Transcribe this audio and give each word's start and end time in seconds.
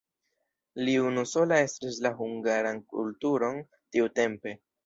Li 0.87 0.95
unusola 1.09 1.59
estris 1.67 2.01
la 2.07 2.13
hungaran 2.23 2.83
kulturon 2.95 3.63
tiutempe. 3.75 4.61